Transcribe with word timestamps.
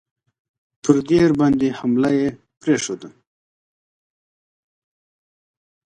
پر 0.81 0.95
دیر 1.07 1.29
باندي 1.39 1.69
حمله 1.79 2.11
یې 2.19 2.27
پرېښوده. 2.61 3.09